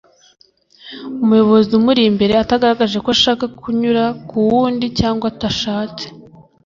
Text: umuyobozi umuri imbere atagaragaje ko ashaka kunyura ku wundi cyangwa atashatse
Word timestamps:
umuyobozi 1.23 1.69
umuri 1.79 2.01
imbere 2.09 2.33
atagaragaje 2.43 2.97
ko 3.03 3.09
ashaka 3.15 3.45
kunyura 3.61 4.03
ku 4.27 4.35
wundi 4.49 4.85
cyangwa 4.99 5.25
atashatse 5.31 6.05